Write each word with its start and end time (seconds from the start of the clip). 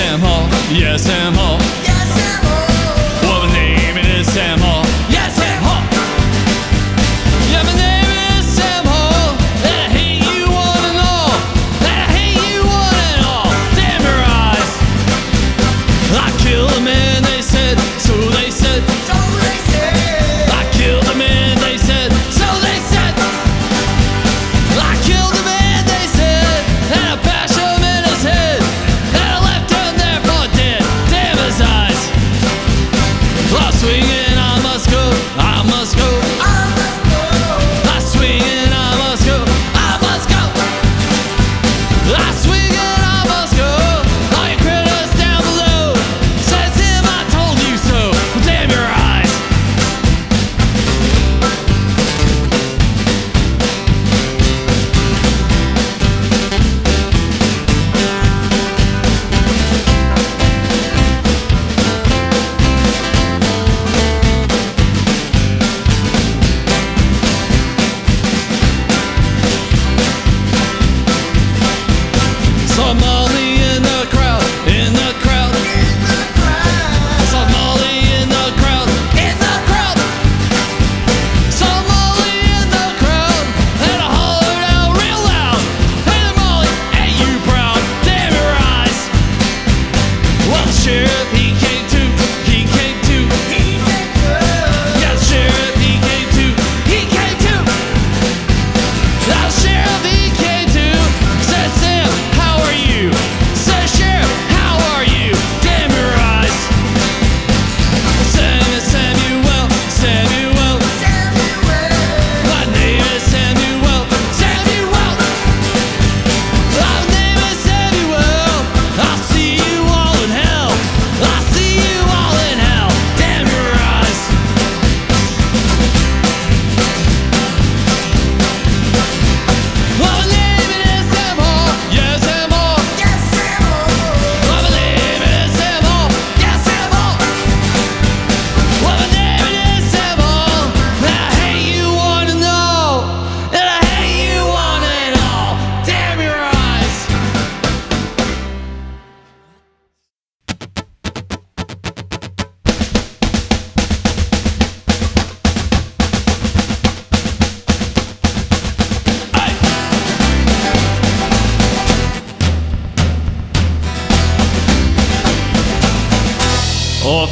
Sam 0.00 0.20
Hall, 0.20 0.48
yes, 0.74 1.02
Sam 1.02 1.34
Hall. 1.34 1.79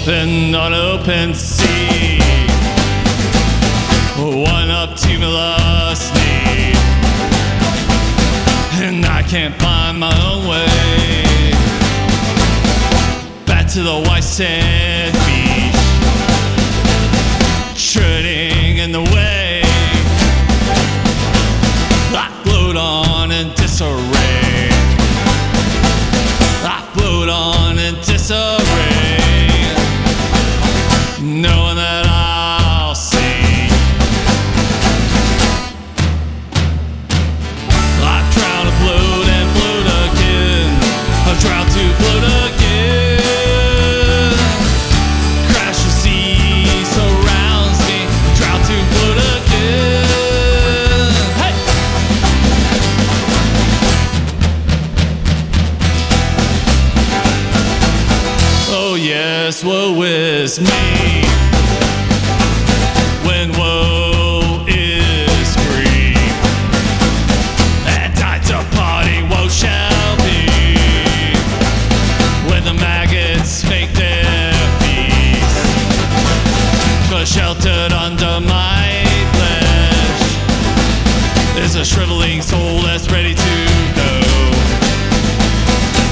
open, 0.09 0.55
unopened 0.55 1.37
Yes, 59.59 59.65
woe 59.65 60.03
is 60.03 60.61
me. 60.61 61.23
When 63.27 63.51
woe 63.59 64.65
is 64.69 65.57
grief, 65.67 66.17
and 67.89 68.15
at 68.21 68.45
to 68.47 68.63
party 68.77 69.23
woe 69.25 69.49
shall 69.49 70.17
be. 70.19 70.47
When 72.49 72.63
the 72.63 72.75
maggots 72.75 73.65
make 73.69 73.91
their 73.95 74.55
feast, 74.79 75.67
cause 77.11 77.29
sheltered 77.29 77.93
under 77.93 78.39
my 78.39 79.03
flesh 79.35 80.23
is 81.65 81.75
a 81.75 81.85
shriveling 81.85 82.43
soul 82.43 82.83
that's 82.83 83.11
ready 83.11 83.35
to 83.35 83.67
go. 83.97 84.23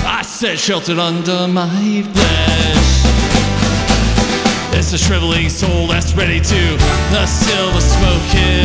I 0.04 0.22
said 0.24 0.58
sheltered 0.58 0.98
under 0.98 1.46
my 1.46 2.02
flesh 2.12 2.55
a 4.96 4.98
shriveling 4.98 5.50
soul 5.50 5.86
that's 5.86 6.14
ready 6.14 6.40
to 6.40 6.76
the 7.10 7.26
silver 7.26 7.80
smoking. 7.80 8.55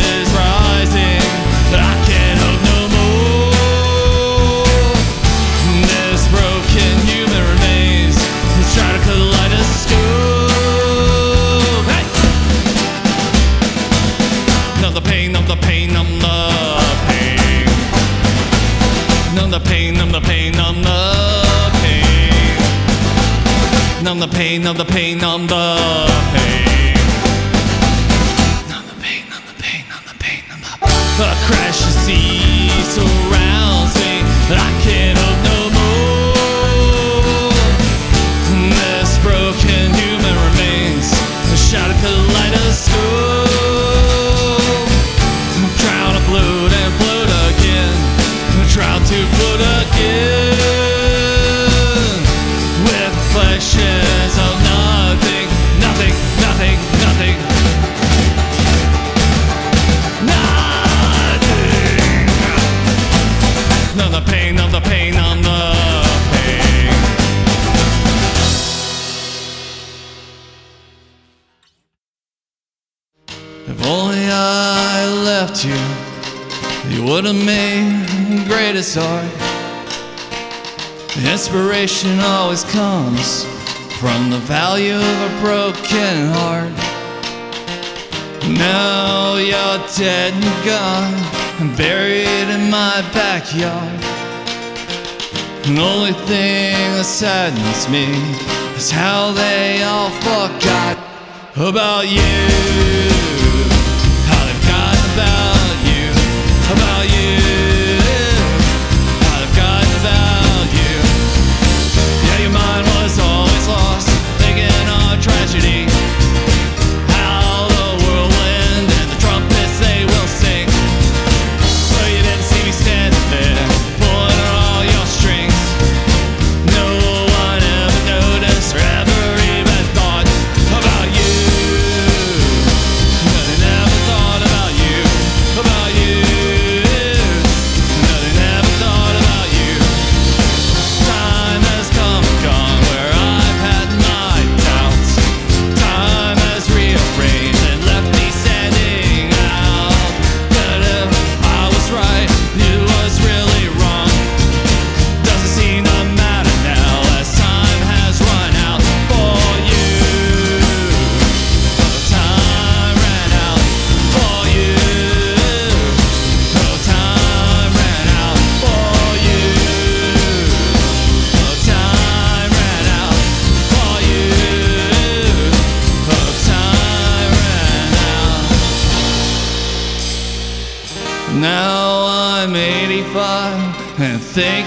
the 24.22 24.28
pain, 24.28 24.68
on 24.68 24.78
the 24.78 24.86
pain, 24.86 25.24
on 25.24 25.48
the 25.48 25.76
pain. 26.36 26.96
On 28.72 28.86
the 28.86 28.94
pain, 29.02 29.26
on 29.34 29.42
the 29.48 29.54
pain, 29.60 29.86
on 29.98 30.04
the 30.06 30.14
pain, 30.22 30.44
on 30.54 30.60
the 30.62 30.78
pain. 30.78 30.94
A 31.20 31.36
crash 31.48 31.82
you 31.82 31.92
see 32.06 32.70
so 32.84 33.41
You 76.90 77.04
would 77.06 77.26
have 77.26 77.46
made 77.46 78.08
the 78.30 78.46
greatest 78.48 78.98
art. 78.98 79.32
Inspiration 81.26 82.20
always 82.20 82.64
comes 82.64 83.46
from 84.00 84.30
the 84.30 84.40
value 84.40 84.96
of 84.96 85.18
a 85.30 85.42
broken 85.42 86.30
heart. 86.34 86.74
Now 88.58 89.36
you're 89.36 89.80
dead 89.96 90.34
and 90.34 90.66
gone, 90.66 91.14
and 91.62 91.78
buried 91.78 92.50
in 92.50 92.72
my 92.72 93.02
backyard. 93.14 94.04
And 95.66 95.78
the 95.78 95.82
only 95.82 96.14
thing 96.14 96.74
that 96.98 97.06
saddens 97.06 97.88
me 97.88 98.08
is 98.76 98.90
how 98.90 99.32
they 99.32 99.84
all 99.84 100.10
forgot 100.22 100.98
about 101.56 102.08
you. 102.10 103.21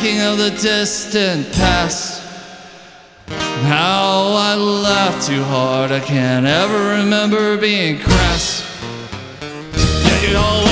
thinking 0.05 0.21
of 0.21 0.37
the 0.37 0.51
distant 0.51 1.51
past. 1.53 2.21
How 3.63 4.35
I 4.37 4.55
laughed 4.55 5.27
too 5.27 5.43
hard, 5.45 5.93
I 5.93 6.01
can't 6.01 6.45
ever 6.45 6.99
remember 6.99 7.57
being 7.57 7.99
crass. 8.01 8.69
Yeah, 9.41 10.21
you 10.21 10.33
know, 10.35 10.64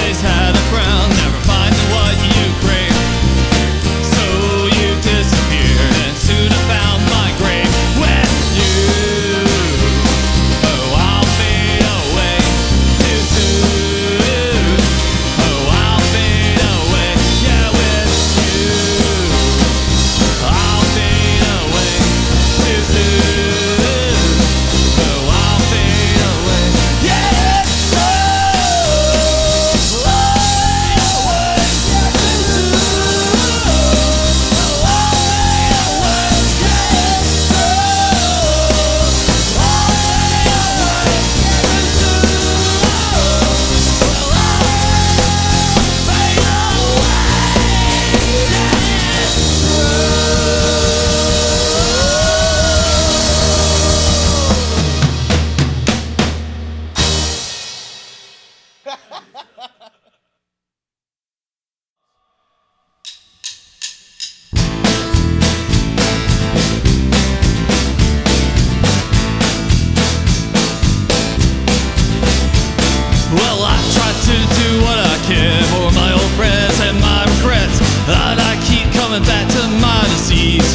I 73.72 73.78
try 73.96 74.12
to 74.28 74.36
do 74.60 74.68
what 74.84 74.98
I 75.00 75.16
can 75.24 75.62
for 75.72 75.88
my 75.96 76.10
old 76.12 76.32
friends 76.36 76.76
and 76.86 76.96
my 77.00 77.24
regrets, 77.36 77.78
but 78.06 78.36
I 78.36 78.52
keep 78.68 78.86
coming 78.92 79.24
back 79.24 79.48
to 79.56 79.62
my 79.80 80.02
disease. 80.12 80.71